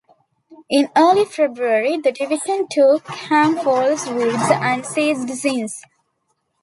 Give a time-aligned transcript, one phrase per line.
[0.67, 5.83] In early February, the division took Campholz Woods and seized Sinz.